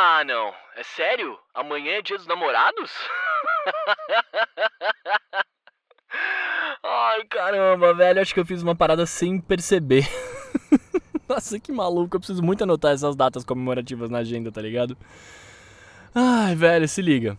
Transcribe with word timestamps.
Ah, 0.00 0.22
não. 0.24 0.54
É 0.76 0.84
sério? 0.84 1.36
Amanhã 1.52 1.94
é 1.94 2.02
dia 2.02 2.16
dos 2.16 2.28
namorados? 2.28 2.92
Ai, 6.84 7.24
caramba, 7.28 7.92
velho. 7.92 8.20
Acho 8.20 8.32
que 8.32 8.38
eu 8.38 8.46
fiz 8.46 8.62
uma 8.62 8.76
parada 8.76 9.04
sem 9.06 9.40
perceber. 9.40 10.08
Nossa, 11.28 11.58
que 11.58 11.72
maluco. 11.72 12.14
Eu 12.14 12.20
preciso 12.20 12.44
muito 12.44 12.62
anotar 12.62 12.92
essas 12.92 13.16
datas 13.16 13.42
comemorativas 13.42 14.08
na 14.08 14.18
agenda, 14.18 14.52
tá 14.52 14.62
ligado? 14.62 14.96
Ai, 16.14 16.54
velho, 16.54 16.86
se 16.86 17.02
liga. 17.02 17.36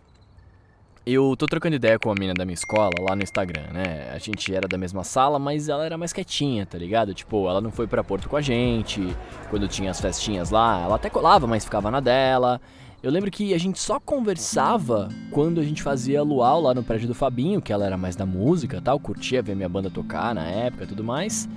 Eu 1.11 1.35
tô 1.35 1.47
trocando 1.47 1.75
ideia 1.75 1.97
com 1.97 2.11
a 2.11 2.13
mina 2.13 2.35
da 2.35 2.45
minha 2.45 2.53
escola 2.53 2.91
lá 2.99 3.15
no 3.15 3.23
Instagram, 3.23 3.71
né? 3.73 4.11
A 4.13 4.19
gente 4.19 4.53
era 4.53 4.67
da 4.67 4.77
mesma 4.77 5.03
sala, 5.03 5.39
mas 5.39 5.67
ela 5.67 5.83
era 5.83 5.97
mais 5.97 6.13
quietinha, 6.13 6.67
tá 6.67 6.77
ligado? 6.77 7.15
Tipo, 7.15 7.49
ela 7.49 7.59
não 7.59 7.71
foi 7.71 7.87
pra 7.87 8.03
Porto 8.03 8.29
com 8.29 8.35
a 8.35 8.41
gente, 8.41 9.01
quando 9.49 9.67
tinha 9.67 9.89
as 9.89 9.99
festinhas 9.99 10.51
lá, 10.51 10.83
ela 10.83 10.97
até 10.97 11.09
colava, 11.09 11.47
mas 11.47 11.65
ficava 11.65 11.89
na 11.89 11.99
dela. 11.99 12.61
Eu 13.01 13.09
lembro 13.09 13.31
que 13.31 13.55
a 13.55 13.57
gente 13.57 13.79
só 13.79 13.99
conversava 13.99 15.09
quando 15.31 15.59
a 15.59 15.63
gente 15.63 15.81
fazia 15.81 16.21
luau 16.21 16.61
lá 16.61 16.75
no 16.75 16.83
prédio 16.83 17.07
do 17.07 17.15
Fabinho, 17.15 17.59
que 17.59 17.73
ela 17.73 17.87
era 17.87 17.97
mais 17.97 18.15
da 18.15 18.27
música 18.27 18.79
tal, 18.79 18.99
curtia 18.99 19.41
ver 19.41 19.55
minha 19.55 19.67
banda 19.67 19.89
tocar 19.89 20.35
na 20.35 20.45
época 20.45 20.85
tudo 20.85 21.03
mais. 21.03 21.49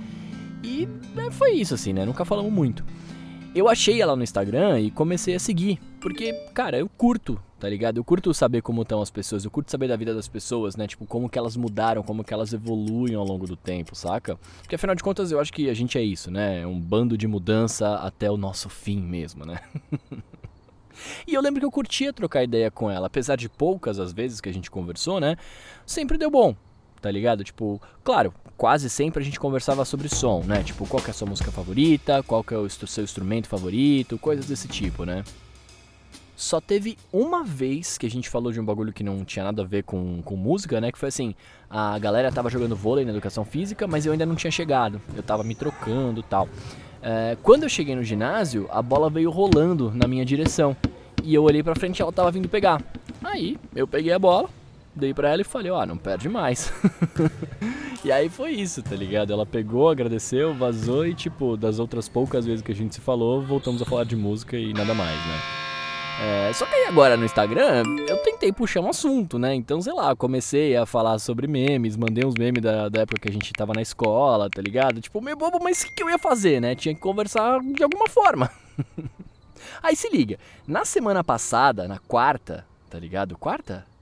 E 0.63 0.89
é, 1.15 1.29
foi 1.29 1.51
isso, 1.51 1.75
assim, 1.75 1.93
né? 1.93 2.05
Nunca 2.05 2.25
falamos 2.25 2.51
muito. 2.51 2.83
Eu 3.55 3.69
achei 3.69 4.01
ela 4.01 4.15
no 4.15 4.23
Instagram 4.23 4.79
e 4.79 4.89
comecei 4.89 5.35
a 5.35 5.39
seguir, 5.39 5.79
porque, 6.01 6.33
cara, 6.55 6.79
eu 6.79 6.89
curto, 6.89 7.39
tá 7.59 7.69
ligado? 7.69 7.97
Eu 7.97 8.03
curto 8.03 8.33
saber 8.33 8.63
como 8.63 8.81
estão 8.81 8.99
as 8.99 9.11
pessoas, 9.11 9.45
eu 9.45 9.51
curto 9.51 9.69
saber 9.69 9.87
da 9.87 9.95
vida 9.95 10.11
das 10.11 10.27
pessoas, 10.27 10.75
né? 10.75 10.87
Tipo, 10.87 11.05
como 11.05 11.29
que 11.29 11.37
elas 11.37 11.55
mudaram, 11.55 12.01
como 12.01 12.23
que 12.23 12.33
elas 12.33 12.51
evoluem 12.51 13.13
ao 13.13 13.23
longo 13.23 13.45
do 13.45 13.55
tempo, 13.55 13.95
saca? 13.95 14.39
Porque 14.61 14.73
afinal 14.73 14.95
de 14.95 15.03
contas 15.03 15.31
eu 15.31 15.39
acho 15.39 15.53
que 15.53 15.69
a 15.69 15.73
gente 15.75 15.99
é 15.99 16.01
isso, 16.01 16.31
né? 16.31 16.61
É 16.61 16.67
um 16.67 16.79
bando 16.79 17.15
de 17.15 17.27
mudança 17.27 17.93
até 17.97 18.29
o 18.31 18.37
nosso 18.37 18.69
fim 18.69 18.99
mesmo, 18.99 19.45
né? 19.45 19.59
E 21.27 21.33
eu 21.33 21.41
lembro 21.41 21.59
que 21.59 21.65
eu 21.65 21.71
curtia 21.71 22.13
trocar 22.13 22.43
ideia 22.43 22.69
com 22.69 22.89
ela, 22.89 23.07
apesar 23.07 23.35
de 23.35 23.49
poucas 23.49 23.99
as 23.99 24.13
vezes 24.13 24.39
que 24.39 24.47
a 24.47 24.53
gente 24.53 24.69
conversou, 24.69 25.19
né? 25.19 25.35
Sempre 25.87 26.19
deu 26.19 26.29
bom, 26.29 26.55
tá 27.01 27.09
ligado? 27.09 27.43
Tipo, 27.43 27.81
claro, 28.03 28.31
quase 28.63 28.89
sempre 28.89 29.21
a 29.21 29.25
gente 29.25 29.41
conversava 29.41 29.83
sobre 29.83 30.07
som, 30.07 30.41
né? 30.47 30.63
Tipo, 30.63 30.87
qual 30.87 31.03
é 31.05 31.09
a 31.09 31.13
sua 31.13 31.27
música 31.27 31.51
favorita, 31.51 32.23
qual 32.23 32.45
é 32.49 32.55
o 32.55 32.69
seu 32.69 33.03
instrumento 33.03 33.45
favorito, 33.45 34.17
coisas 34.17 34.45
desse 34.45 34.69
tipo, 34.69 35.03
né? 35.03 35.25
Só 36.33 36.61
teve 36.61 36.97
uma 37.11 37.43
vez 37.43 37.97
que 37.97 38.05
a 38.05 38.09
gente 38.09 38.29
falou 38.29 38.53
de 38.53 38.61
um 38.61 38.63
bagulho 38.63 38.93
que 38.93 39.03
não 39.03 39.25
tinha 39.25 39.43
nada 39.43 39.63
a 39.63 39.65
ver 39.65 39.83
com, 39.83 40.21
com 40.23 40.37
música, 40.37 40.79
né? 40.79 40.93
Que 40.93 40.97
foi 40.97 41.09
assim, 41.09 41.35
a 41.69 41.99
galera 41.99 42.31
tava 42.31 42.49
jogando 42.49 42.73
vôlei 42.73 43.03
na 43.03 43.11
educação 43.11 43.43
física, 43.43 43.85
mas 43.85 44.05
eu 44.05 44.13
ainda 44.13 44.25
não 44.25 44.33
tinha 44.33 44.49
chegado. 44.49 45.01
Eu 45.13 45.23
tava 45.23 45.43
me 45.43 45.55
trocando 45.55 46.21
e 46.21 46.23
tal. 46.23 46.47
É, 47.01 47.35
quando 47.43 47.63
eu 47.63 47.69
cheguei 47.69 47.97
no 47.97 48.03
ginásio, 48.03 48.69
a 48.71 48.81
bola 48.81 49.09
veio 49.09 49.29
rolando 49.29 49.91
na 49.93 50.07
minha 50.07 50.23
direção. 50.23 50.73
E 51.21 51.35
eu 51.35 51.43
olhei 51.43 51.61
pra 51.61 51.75
frente 51.75 51.99
e 51.99 52.01
ela 52.01 52.13
tava 52.13 52.31
vindo 52.31 52.47
pegar. 52.47 52.81
Aí, 53.21 53.57
eu 53.75 53.85
peguei 53.85 54.13
a 54.13 54.19
bola, 54.19 54.49
dei 54.95 55.13
pra 55.13 55.31
ela 55.31 55.41
e 55.41 55.43
falei, 55.43 55.69
ó, 55.69 55.85
não 55.85 55.97
perde 55.97 56.29
mais. 56.29 56.71
e 58.03 58.11
aí 58.11 58.29
foi 58.29 58.51
isso, 58.51 58.83
tá 58.83 58.95
ligado? 58.95 59.31
Ela 59.31 59.45
pegou, 59.45 59.89
agradeceu, 59.89 60.53
vazou 60.53 61.05
e, 61.05 61.13
tipo, 61.13 61.55
das 61.55 61.79
outras 61.79 62.09
poucas 62.09 62.45
vezes 62.45 62.61
que 62.61 62.71
a 62.71 62.75
gente 62.75 62.95
se 62.95 63.01
falou, 63.01 63.41
voltamos 63.41 63.81
a 63.81 63.85
falar 63.85 64.03
de 64.03 64.15
música 64.15 64.57
e 64.57 64.73
nada 64.73 64.93
mais, 64.93 65.15
né? 65.15 65.63
É, 66.21 66.53
só 66.53 66.65
que 66.65 66.75
aí 66.75 66.85
agora 66.85 67.17
no 67.17 67.25
Instagram 67.25 67.83
eu 68.07 68.17
tentei 68.17 68.51
puxar 68.51 68.81
um 68.81 68.89
assunto, 68.89 69.39
né? 69.39 69.55
Então, 69.55 69.81
sei 69.81 69.93
lá, 69.93 70.15
comecei 70.15 70.75
a 70.75 70.85
falar 70.85 71.17
sobre 71.17 71.47
memes, 71.47 71.97
mandei 71.97 72.23
uns 72.23 72.35
memes 72.35 72.61
da, 72.61 72.87
da 72.87 73.01
época 73.01 73.21
que 73.21 73.29
a 73.29 73.31
gente 73.33 73.51
tava 73.51 73.73
na 73.73 73.81
escola, 73.81 74.49
tá 74.49 74.61
ligado? 74.61 75.01
Tipo, 75.01 75.21
meio 75.21 75.35
bobo, 75.35 75.59
mas 75.61 75.81
o 75.81 75.87
que, 75.87 75.95
que 75.95 76.03
eu 76.03 76.09
ia 76.09 76.19
fazer, 76.19 76.61
né? 76.61 76.75
Tinha 76.75 76.93
que 76.93 77.01
conversar 77.01 77.59
de 77.61 77.83
alguma 77.83 78.07
forma. 78.07 78.49
aí 79.81 79.95
se 79.95 80.09
liga, 80.09 80.37
na 80.67 80.85
semana 80.85 81.23
passada, 81.23 81.87
na 81.87 81.97
quarta, 81.99 82.65
tá 82.89 82.99
ligado? 82.99 83.37
Quarta? 83.37 83.92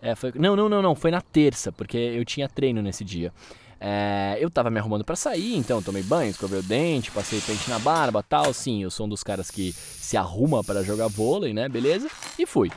É, 0.00 0.14
foi. 0.14 0.32
Não, 0.36 0.54
não, 0.54 0.68
não, 0.68 0.80
não, 0.80 0.94
foi 0.94 1.10
na 1.10 1.20
terça, 1.20 1.72
porque 1.72 1.96
eu 1.96 2.24
tinha 2.24 2.48
treino 2.48 2.80
nesse 2.82 3.04
dia. 3.04 3.32
É, 3.80 4.36
eu 4.40 4.50
tava 4.50 4.70
me 4.70 4.78
arrumando 4.78 5.04
para 5.04 5.14
sair, 5.14 5.56
então 5.56 5.80
tomei 5.80 6.02
banho, 6.02 6.30
escovei 6.30 6.58
o 6.58 6.62
dente, 6.62 7.12
passei 7.12 7.40
pente 7.40 7.70
na 7.70 7.78
barba 7.78 8.22
tal. 8.22 8.52
Sim, 8.52 8.82
eu 8.82 8.90
sou 8.90 9.06
um 9.06 9.08
dos 9.08 9.22
caras 9.22 9.50
que 9.50 9.72
se 9.72 10.16
arruma 10.16 10.64
para 10.64 10.82
jogar 10.82 11.08
vôlei, 11.08 11.52
né? 11.52 11.68
Beleza? 11.68 12.08
E 12.38 12.44
fui. 12.44 12.70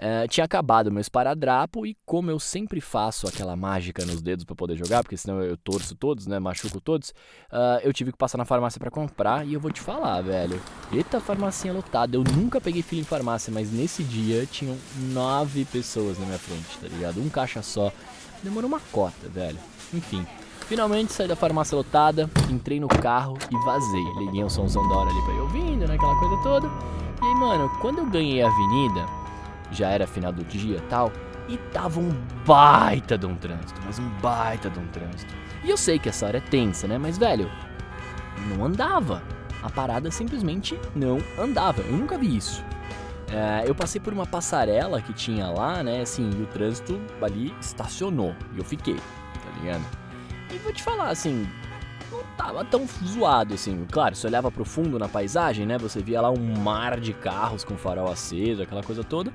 É, 0.00 0.28
tinha 0.28 0.44
acabado 0.44 0.92
meu 0.92 1.00
esparadrapo 1.00 1.84
e 1.84 1.96
como 2.06 2.30
eu 2.30 2.38
sempre 2.38 2.80
faço 2.80 3.26
aquela 3.26 3.56
mágica 3.56 4.06
nos 4.06 4.22
dedos 4.22 4.44
para 4.44 4.54
poder 4.54 4.76
jogar, 4.76 5.02
porque 5.02 5.16
senão 5.16 5.42
eu 5.42 5.56
torço 5.56 5.96
todos, 5.96 6.28
né, 6.28 6.38
machuco 6.38 6.80
todos, 6.80 7.10
uh, 7.52 7.80
eu 7.82 7.92
tive 7.92 8.12
que 8.12 8.16
passar 8.16 8.38
na 8.38 8.44
farmácia 8.44 8.78
para 8.78 8.92
comprar 8.92 9.44
e 9.44 9.54
eu 9.54 9.60
vou 9.60 9.72
te 9.72 9.80
falar, 9.80 10.22
velho, 10.22 10.62
eita 10.92 11.18
farmacinha 11.18 11.72
lotada, 11.72 12.16
eu 12.16 12.22
nunca 12.22 12.60
peguei 12.60 12.80
fila 12.80 13.00
em 13.00 13.04
farmácia, 13.04 13.52
mas 13.52 13.72
nesse 13.72 14.04
dia 14.04 14.46
tinham 14.46 14.76
nove 15.12 15.64
pessoas 15.64 16.16
na 16.16 16.26
minha 16.26 16.38
frente, 16.38 16.78
tá 16.80 16.86
ligado? 16.86 17.20
Um 17.20 17.28
caixa 17.28 17.60
só, 17.60 17.92
demorou 18.40 18.68
uma 18.68 18.80
cota, 18.92 19.28
velho. 19.28 19.58
Enfim, 19.92 20.24
finalmente 20.68 21.12
saí 21.12 21.26
da 21.26 21.34
farmácia 21.34 21.76
lotada, 21.76 22.30
entrei 22.48 22.78
no 22.78 22.88
carro 22.88 23.36
e 23.50 23.64
vazei. 23.64 24.04
Liguei 24.18 24.44
um 24.44 24.50
somzão 24.50 24.86
da 24.88 24.96
hora 24.96 25.10
ali 25.10 25.22
pra 25.22 25.34
ir 25.34 25.40
ouvindo, 25.40 25.88
né? 25.88 25.94
Aquela 25.94 26.18
coisa 26.20 26.42
toda. 26.42 26.68
E 27.20 27.24
aí, 27.24 27.34
mano, 27.34 27.68
quando 27.80 27.98
eu 27.98 28.06
ganhei 28.06 28.42
a 28.42 28.48
avenida, 28.48 29.06
já 29.70 29.88
era 29.88 30.06
final 30.06 30.32
do 30.32 30.44
dia 30.44 30.82
tal, 30.88 31.12
e 31.48 31.56
tava 31.56 32.00
um 32.00 32.10
baita 32.46 33.16
de 33.16 33.26
um 33.26 33.34
trânsito, 33.34 33.80
mas 33.84 33.98
um 33.98 34.08
baita 34.20 34.68
de 34.68 34.78
um 34.78 34.86
trânsito. 34.88 35.32
E 35.64 35.70
eu 35.70 35.76
sei 35.76 35.98
que 35.98 36.08
essa 36.08 36.26
hora 36.26 36.38
é 36.38 36.40
tensa, 36.40 36.86
né? 36.86 36.98
Mas, 36.98 37.18
velho, 37.18 37.50
não 38.48 38.64
andava. 38.64 39.22
A 39.62 39.70
parada 39.70 40.10
simplesmente 40.10 40.78
não 40.94 41.18
andava. 41.38 41.82
Eu 41.82 41.96
nunca 41.96 42.16
vi 42.16 42.36
isso. 42.36 42.62
É, 43.30 43.68
eu 43.68 43.74
passei 43.74 44.00
por 44.00 44.12
uma 44.12 44.26
passarela 44.26 45.02
que 45.02 45.12
tinha 45.12 45.48
lá, 45.48 45.82
né? 45.82 46.02
Assim, 46.02 46.30
e 46.38 46.42
o 46.42 46.46
trânsito 46.46 47.00
ali 47.20 47.54
estacionou. 47.60 48.34
E 48.54 48.58
eu 48.58 48.64
fiquei 48.64 48.96
tá 49.48 49.60
ligado? 49.60 49.84
E 50.52 50.58
vou 50.58 50.72
te 50.72 50.82
falar, 50.82 51.08
assim, 51.08 51.48
não 52.10 52.22
tava 52.36 52.64
tão 52.64 52.86
zoado 53.04 53.54
assim. 53.54 53.86
Claro, 53.90 54.14
se 54.14 54.26
olhava 54.26 54.50
pro 54.50 54.64
fundo 54.64 54.98
na 54.98 55.08
paisagem, 55.08 55.66
né? 55.66 55.78
Você 55.78 56.02
via 56.02 56.20
lá 56.20 56.30
um 56.30 56.58
mar 56.58 56.98
de 56.98 57.12
carros 57.12 57.64
com 57.64 57.76
farol 57.76 58.10
aceso, 58.10 58.62
aquela 58.62 58.82
coisa 58.82 59.04
toda. 59.04 59.32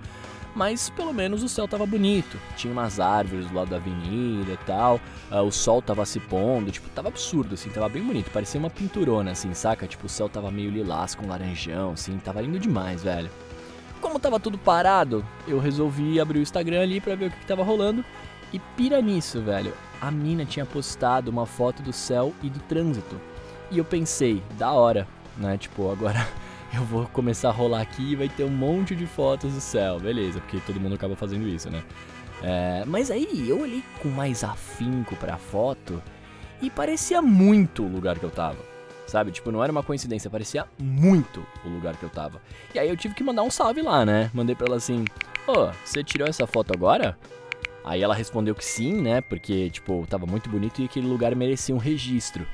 Mas 0.56 0.90
pelo 0.91 1.13
menos 1.13 1.41
o 1.41 1.50
céu 1.50 1.68
tava 1.68 1.85
bonito. 1.85 2.38
Tinha 2.56 2.72
umas 2.72 3.00
árvores 3.00 3.47
do 3.47 3.56
lado 3.56 3.69
da 3.69 3.78
avenida 3.78 4.51
e 4.51 4.57
tal. 4.66 5.00
Uh, 5.31 5.41
o 5.41 5.51
sol 5.51 5.81
tava 5.81 6.06
se 6.06 6.19
pondo. 6.19 6.72
Tipo, 6.72 6.90
tava 6.90 7.07
absurdo, 7.07 7.56
assim. 7.56 7.69
Tava 7.69 7.90
bem 7.90 8.03
bonito. 8.03 8.29
Parecia 8.29 8.59
uma 8.59 8.69
pinturona, 8.69 9.31
assim, 9.31 9.53
saca? 9.53 9.88
Tipo, 9.88 10.06
o 10.06 10.09
céu 10.09 10.30
tava 10.30 10.51
meio 10.51 10.69
lilás 10.69 11.16
com 11.16 11.28
laranjão, 11.28 11.94
assim. 11.94 12.18
Tava 12.19 12.41
lindo 12.41 12.59
demais, 12.59 13.03
velho. 13.03 13.31
Como 14.00 14.19
tava 14.19 14.40
tudo 14.40 14.57
parado, 14.57 15.25
eu 15.47 15.59
resolvi 15.59 16.19
abrir 16.19 16.40
o 16.40 16.41
Instagram 16.41 16.81
ali 16.81 17.01
pra 17.01 17.16
ver 17.16 17.28
o 17.28 17.31
que, 17.31 17.38
que 17.38 17.47
tava 17.47 17.63
rolando. 17.63 18.06
E 18.51 18.59
pira 18.59 19.01
nisso, 19.01 19.41
velho 19.41 19.74
a 20.03 20.12
mina 20.12 20.44
tinha 20.44 20.66
postado 20.66 21.31
uma 21.31 21.46
foto 21.46 21.81
do 21.81 21.94
céu 21.94 22.34
e 22.44 22.50
do 22.50 22.59
trânsito. 22.59 23.16
E 23.72 23.78
eu 23.78 23.86
pensei, 23.86 24.44
da 24.58 24.69
hora, 24.74 25.08
né? 25.38 25.58
Tipo, 25.58 25.90
agora 25.90 26.28
eu 26.75 26.84
vou 26.84 27.06
começar 27.06 27.47
a 27.47 27.53
rolar 27.53 27.80
aqui 27.80 28.12
e 28.12 28.16
vai 28.18 28.28
ter 28.28 28.44
um 28.44 28.50
monte 28.50 28.97
de 28.97 29.08
fotos 29.08 29.53
do 29.53 29.62
céu, 29.62 30.02
beleza, 30.02 30.42
porque 30.42 30.59
todo 30.59 30.78
mundo 30.78 30.96
acaba 30.96 31.16
fazendo 31.16 31.47
isso, 31.47 31.69
né? 31.69 31.81
É, 32.42 32.84
mas 32.86 33.09
aí 33.09 33.47
eu 33.47 33.62
olhei 33.62 33.81
com 34.02 34.09
mais 34.09 34.44
afinco 34.44 35.16
pra 35.16 35.38
foto 35.38 36.03
e 36.62 36.69
parecia 36.69 37.22
muito 37.22 37.84
o 37.84 37.88
lugar 37.88 38.19
que 38.19 38.25
eu 38.25 38.31
tava. 38.31 38.58
Sabe? 39.08 39.31
Tipo, 39.31 39.53
não 39.53 39.63
era 39.63 39.72
uma 39.72 39.84
coincidência, 39.84 40.30
parecia 40.30 40.66
muito 40.78 41.46
o 41.63 41.69
lugar 41.69 41.96
que 41.96 42.03
eu 42.03 42.09
tava. 42.09 42.42
E 42.75 42.80
aí 42.80 42.90
eu 42.90 42.97
tive 42.97 43.13
que 43.13 43.24
mandar 43.24 43.44
um 43.44 43.52
salve 43.52 43.81
lá, 43.81 44.06
né? 44.06 44.30
Mandei 44.34 44.56
pra 44.56 44.66
ela 44.68 44.78
assim: 44.78 45.06
Ô, 45.47 45.52
oh, 45.52 45.72
você 45.86 46.03
tirou 46.03 46.28
essa 46.28 46.46
foto 46.46 46.74
agora? 46.74 47.18
Aí 47.83 48.01
ela 48.01 48.16
respondeu 48.16 48.55
que 48.55 48.63
sim, 48.63 49.01
né? 49.01 49.21
Porque, 49.21 49.69
tipo, 49.69 50.05
tava 50.09 50.25
muito 50.25 50.49
bonito 50.49 50.81
e 50.81 50.85
aquele 50.85 51.07
lugar 51.07 51.35
merecia 51.35 51.75
um 51.75 51.79
registro. 51.79 52.47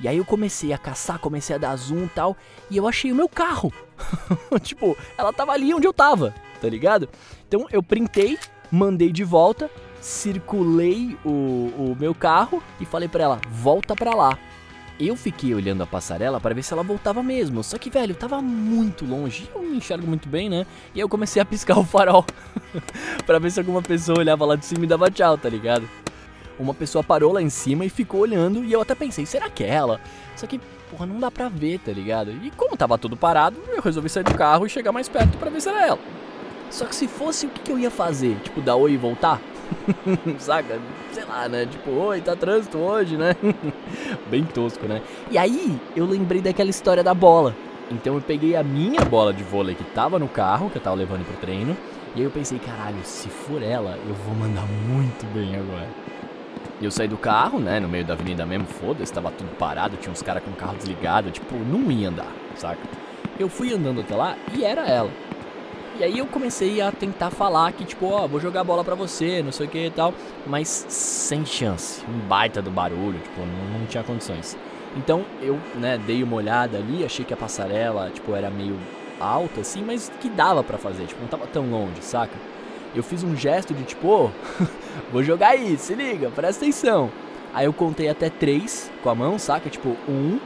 E 0.00 0.08
aí 0.08 0.16
eu 0.16 0.24
comecei 0.24 0.72
a 0.72 0.78
caçar, 0.78 1.18
comecei 1.18 1.54
a 1.54 1.58
dar 1.58 1.76
zoom 1.76 2.04
e 2.04 2.08
tal, 2.08 2.36
e 2.68 2.76
eu 2.76 2.88
achei 2.88 3.12
o 3.12 3.14
meu 3.14 3.28
carro. 3.28 3.72
tipo, 4.60 4.96
ela 5.16 5.32
tava 5.32 5.52
ali 5.52 5.72
onde 5.72 5.86
eu 5.86 5.92
tava, 5.92 6.34
tá 6.60 6.68
ligado? 6.68 7.08
Então 7.46 7.68
eu 7.70 7.82
printei, 7.82 8.36
mandei 8.70 9.12
de 9.12 9.22
volta, 9.22 9.70
circulei 10.00 11.16
o, 11.24 11.28
o 11.28 11.96
meu 11.98 12.14
carro 12.14 12.60
e 12.80 12.84
falei 12.84 13.08
pra 13.08 13.22
ela, 13.22 13.40
volta 13.48 13.94
pra 13.94 14.12
lá. 14.12 14.36
Eu 15.04 15.16
fiquei 15.16 15.52
olhando 15.52 15.82
a 15.82 15.86
passarela 15.86 16.38
para 16.38 16.54
ver 16.54 16.62
se 16.62 16.72
ela 16.72 16.84
voltava 16.84 17.24
mesmo. 17.24 17.60
Só 17.64 17.76
que, 17.76 17.90
velho, 17.90 18.14
tava 18.14 18.40
muito 18.40 19.04
longe. 19.04 19.50
Eu 19.52 19.60
não 19.60 19.74
enxergo 19.74 20.06
muito 20.06 20.28
bem, 20.28 20.48
né? 20.48 20.64
E 20.94 21.00
eu 21.00 21.08
comecei 21.08 21.42
a 21.42 21.44
piscar 21.44 21.76
o 21.76 21.82
farol 21.82 22.24
para 23.26 23.40
ver 23.40 23.50
se 23.50 23.58
alguma 23.58 23.82
pessoa 23.82 24.20
olhava 24.20 24.44
lá 24.44 24.54
de 24.54 24.64
cima 24.64 24.84
e 24.84 24.86
dava 24.86 25.10
tchau, 25.10 25.36
tá 25.36 25.48
ligado? 25.48 25.88
Uma 26.56 26.72
pessoa 26.72 27.02
parou 27.02 27.32
lá 27.32 27.42
em 27.42 27.50
cima 27.50 27.84
e 27.84 27.88
ficou 27.88 28.20
olhando. 28.20 28.64
E 28.64 28.72
eu 28.72 28.80
até 28.80 28.94
pensei, 28.94 29.26
será 29.26 29.50
que 29.50 29.64
é 29.64 29.70
ela? 29.70 30.00
Só 30.36 30.46
que, 30.46 30.60
porra, 30.88 31.04
não 31.04 31.18
dá 31.18 31.32
pra 31.32 31.48
ver, 31.48 31.80
tá 31.80 31.90
ligado? 31.90 32.30
E 32.30 32.52
como 32.52 32.76
tava 32.76 32.96
tudo 32.96 33.16
parado, 33.16 33.56
eu 33.70 33.82
resolvi 33.82 34.08
sair 34.08 34.22
do 34.22 34.34
carro 34.36 34.66
e 34.66 34.70
chegar 34.70 34.92
mais 34.92 35.08
perto 35.08 35.36
para 35.36 35.50
ver 35.50 35.60
se 35.60 35.68
era 35.68 35.84
ela. 35.84 35.98
Só 36.70 36.84
que 36.86 36.94
se 36.94 37.08
fosse, 37.08 37.46
o 37.46 37.50
que 37.50 37.72
eu 37.72 37.78
ia 37.78 37.90
fazer? 37.90 38.36
Tipo, 38.36 38.60
dar 38.60 38.76
oi 38.76 38.92
e 38.92 38.96
voltar? 38.96 39.40
Saca? 40.38 40.78
Sei 41.12 41.24
lá, 41.24 41.48
né? 41.48 41.66
Tipo, 41.66 41.90
oi, 41.90 42.20
tá 42.20 42.34
trânsito 42.36 42.78
hoje, 42.78 43.16
né? 43.16 43.34
Bem 44.30 44.44
tosco, 44.44 44.86
né? 44.86 45.02
E 45.30 45.38
aí 45.38 45.78
eu 45.96 46.06
lembrei 46.06 46.40
daquela 46.40 46.70
história 46.70 47.02
da 47.02 47.14
bola. 47.14 47.54
Então 47.90 48.14
eu 48.14 48.20
peguei 48.20 48.56
a 48.56 48.62
minha 48.62 49.04
bola 49.04 49.32
de 49.32 49.42
vôlei 49.42 49.74
que 49.74 49.84
tava 49.84 50.18
no 50.18 50.28
carro, 50.28 50.70
que 50.70 50.76
eu 50.76 50.82
tava 50.82 50.96
levando 50.96 51.26
pro 51.26 51.36
treino, 51.36 51.76
e 52.14 52.20
aí 52.20 52.24
eu 52.24 52.30
pensei, 52.30 52.58
caralho, 52.58 52.98
se 53.04 53.28
for 53.28 53.62
ela, 53.62 53.98
eu 54.08 54.14
vou 54.14 54.34
mandar 54.34 54.66
muito 54.88 55.26
bem 55.34 55.56
agora. 55.56 55.88
Eu 56.80 56.90
saí 56.90 57.06
do 57.06 57.16
carro, 57.16 57.60
né, 57.60 57.78
no 57.78 57.88
meio 57.88 58.04
da 58.04 58.14
avenida 58.14 58.44
mesmo, 58.44 58.66
foda-se, 58.66 59.12
tava 59.12 59.30
tudo 59.30 59.54
parado, 59.56 59.96
tinha 59.96 60.12
uns 60.12 60.22
caras 60.22 60.42
com 60.42 60.50
o 60.50 60.54
carro 60.54 60.76
desligado, 60.76 61.30
tipo, 61.30 61.54
não 61.56 61.90
ia 61.92 62.08
andar, 62.08 62.32
saca? 62.56 62.80
Eu 63.38 63.48
fui 63.48 63.72
andando 63.72 64.00
até 64.00 64.16
lá 64.16 64.36
e 64.54 64.64
era 64.64 64.82
ela. 64.82 65.10
E 65.98 66.04
aí 66.04 66.18
eu 66.18 66.26
comecei 66.26 66.80
a 66.80 66.90
tentar 66.90 67.30
falar 67.30 67.70
que, 67.72 67.84
tipo, 67.84 68.06
ó, 68.06 68.24
oh, 68.24 68.28
vou 68.28 68.40
jogar 68.40 68.64
bola 68.64 68.82
pra 68.82 68.94
você, 68.94 69.42
não 69.42 69.52
sei 69.52 69.66
o 69.66 69.68
que 69.68 69.86
e 69.86 69.90
tal, 69.90 70.14
mas 70.46 70.86
sem 70.88 71.44
chance. 71.44 72.02
Um 72.08 72.18
baita 72.26 72.62
do 72.62 72.70
barulho, 72.70 73.18
tipo, 73.18 73.40
não, 73.40 73.80
não 73.80 73.86
tinha 73.86 74.02
condições. 74.02 74.56
Então 74.96 75.24
eu, 75.40 75.58
né, 75.74 75.98
dei 75.98 76.22
uma 76.22 76.36
olhada 76.36 76.78
ali, 76.78 77.04
achei 77.04 77.24
que 77.24 77.34
a 77.34 77.36
passarela, 77.36 78.10
tipo, 78.10 78.34
era 78.34 78.50
meio 78.50 78.78
alta, 79.20 79.60
assim, 79.60 79.82
mas 79.84 80.10
que 80.20 80.28
dava 80.28 80.64
para 80.64 80.78
fazer, 80.78 81.06
tipo, 81.06 81.20
não 81.20 81.28
tava 81.28 81.46
tão 81.46 81.70
longe, 81.70 82.02
saca? 82.02 82.34
Eu 82.94 83.02
fiz 83.02 83.22
um 83.22 83.36
gesto 83.36 83.72
de 83.72 83.84
tipo, 83.84 84.08
oh, 84.08 84.64
vou 85.12 85.22
jogar 85.22 85.50
aí, 85.50 85.76
se 85.78 85.94
liga, 85.94 86.30
presta 86.30 86.64
atenção. 86.64 87.10
Aí 87.54 87.66
eu 87.66 87.72
contei 87.72 88.08
até 88.08 88.30
três 88.30 88.90
com 89.02 89.10
a 89.10 89.14
mão, 89.14 89.38
saca? 89.38 89.68
Tipo, 89.68 89.90
um, 90.08 90.38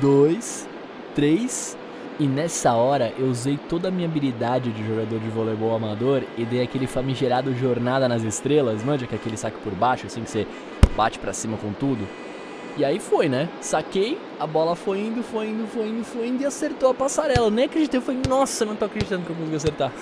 dois, 0.00 0.68
três. 1.14 1.76
E 2.18 2.28
nessa 2.28 2.74
hora 2.74 3.12
eu 3.18 3.26
usei 3.26 3.58
toda 3.68 3.88
a 3.88 3.90
minha 3.90 4.06
habilidade 4.06 4.70
de 4.70 4.86
jogador 4.86 5.18
de 5.18 5.28
voleibol 5.28 5.74
amador 5.74 6.22
e 6.38 6.44
dei 6.44 6.62
aquele 6.62 6.86
famigerado 6.86 7.52
jornada 7.56 8.08
nas 8.08 8.22
estrelas, 8.22 8.84
manja 8.84 9.04
que 9.06 9.14
é 9.14 9.18
aquele 9.18 9.36
saque 9.36 9.58
por 9.58 9.74
baixo, 9.74 10.06
assim 10.06 10.22
que 10.22 10.30
você 10.30 10.46
bate 10.96 11.18
para 11.18 11.32
cima 11.32 11.56
com 11.56 11.72
tudo. 11.72 12.06
E 12.76 12.84
aí 12.84 13.00
foi, 13.00 13.28
né? 13.28 13.48
Saquei, 13.60 14.18
a 14.38 14.46
bola 14.46 14.76
foi 14.76 15.00
indo, 15.00 15.22
foi 15.24 15.48
indo, 15.48 15.66
foi 15.66 15.88
indo, 15.88 16.04
foi 16.04 16.28
indo 16.28 16.42
e 16.42 16.46
acertou 16.46 16.90
a 16.90 16.94
passarela. 16.94 17.46
Eu 17.46 17.50
nem 17.50 17.64
acreditei, 17.64 17.98
eu 17.98 18.02
falei, 18.02 18.20
nossa, 18.28 18.64
não 18.64 18.76
tô 18.76 18.84
acreditando 18.84 19.24
que 19.24 19.30
eu 19.30 19.36
consegui 19.36 19.56
acertar. 19.56 19.92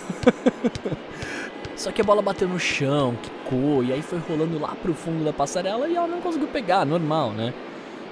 Só 1.76 1.90
que 1.90 2.00
a 2.00 2.04
bola 2.04 2.22
bateu 2.22 2.46
no 2.46 2.58
chão, 2.58 3.16
quicou, 3.22 3.82
e 3.82 3.92
aí 3.92 4.02
foi 4.02 4.18
rolando 4.18 4.58
lá 4.58 4.74
pro 4.80 4.94
fundo 4.94 5.24
da 5.24 5.32
passarela 5.32 5.88
e 5.88 5.96
ela 5.96 6.06
não 6.06 6.20
conseguiu 6.20 6.48
pegar, 6.48 6.84
normal, 6.84 7.30
né? 7.32 7.52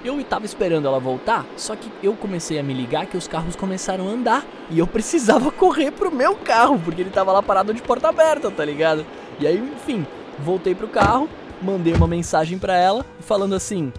Eu 0.03 0.23
tava 0.23 0.45
esperando 0.45 0.87
ela 0.87 0.99
voltar, 0.99 1.45
só 1.55 1.75
que 1.75 1.91
eu 2.01 2.15
comecei 2.15 2.57
a 2.57 2.63
me 2.63 2.73
ligar 2.73 3.05
que 3.05 3.17
os 3.17 3.27
carros 3.27 3.55
começaram 3.55 4.07
a 4.07 4.11
andar 4.11 4.43
e 4.69 4.79
eu 4.79 4.87
precisava 4.87 5.51
correr 5.51 5.91
pro 5.91 6.11
meu 6.11 6.35
carro, 6.35 6.79
porque 6.79 7.01
ele 7.01 7.11
tava 7.11 7.31
lá 7.31 7.43
parado 7.43 7.73
de 7.73 7.83
porta 7.83 8.09
aberta, 8.09 8.49
tá 8.49 8.65
ligado? 8.65 9.05
E 9.39 9.45
aí, 9.45 9.57
enfim, 9.57 10.05
voltei 10.39 10.73
pro 10.73 10.87
carro, 10.87 11.29
mandei 11.61 11.93
uma 11.93 12.07
mensagem 12.07 12.57
para 12.57 12.75
ela 12.75 13.05
falando 13.19 13.53
assim: 13.53 13.93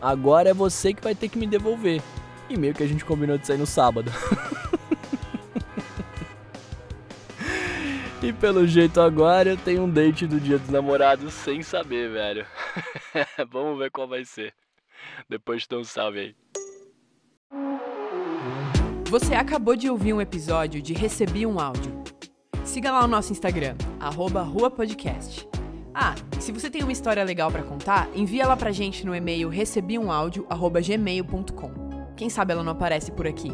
agora 0.00 0.50
é 0.50 0.54
você 0.54 0.94
que 0.94 1.02
vai 1.02 1.14
ter 1.14 1.28
que 1.28 1.38
me 1.38 1.46
devolver. 1.46 2.00
E 2.48 2.56
meio 2.56 2.72
que 2.72 2.82
a 2.82 2.86
gente 2.86 3.04
combinou 3.04 3.36
de 3.36 3.46
sair 3.46 3.58
no 3.58 3.66
sábado. 3.66 4.10
e 8.22 8.32
pelo 8.32 8.66
jeito 8.66 9.00
agora 9.00 9.50
eu 9.50 9.56
tenho 9.56 9.82
um 9.82 9.90
date 9.90 10.26
do 10.26 10.40
dia 10.40 10.58
dos 10.58 10.70
namorados 10.70 11.34
sem 11.34 11.62
saber, 11.62 12.10
velho. 12.10 12.46
Vamos 13.50 13.78
ver 13.78 13.90
qual 13.90 14.08
vai 14.08 14.24
ser. 14.24 14.54
Depois 15.28 15.66
dou 15.66 15.80
um 15.80 15.84
salve 15.84 16.20
aí. 16.20 16.36
Você 19.08 19.34
acabou 19.34 19.74
de 19.74 19.88
ouvir 19.88 20.12
um 20.12 20.20
episódio 20.20 20.82
de 20.82 20.92
Recebi 20.92 21.46
um 21.46 21.58
Áudio. 21.58 22.04
Siga 22.64 22.92
lá 22.92 23.02
o 23.04 23.08
nosso 23.08 23.32
Instagram, 23.32 23.74
arroba 23.98 24.42
Rua 24.42 24.70
Podcast. 24.70 25.48
Ah, 25.94 26.14
se 26.38 26.52
você 26.52 26.68
tem 26.70 26.82
uma 26.82 26.92
história 26.92 27.24
legal 27.24 27.50
para 27.50 27.62
contar, 27.62 28.10
envia 28.14 28.42
ela 28.44 28.54
pra 28.56 28.70
gente 28.70 29.06
no 29.06 29.14
e-mail 29.14 29.48
recebiumaudio@gmail.com. 29.48 31.72
Quem 32.14 32.28
sabe 32.28 32.52
ela 32.52 32.62
não 32.62 32.72
aparece 32.72 33.10
por 33.10 33.26
aqui. 33.26 33.50